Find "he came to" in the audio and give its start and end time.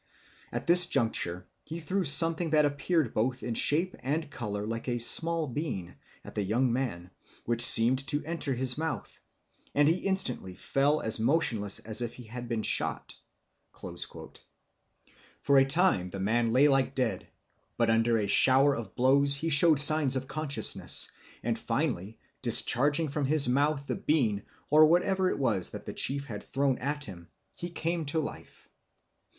27.55-28.17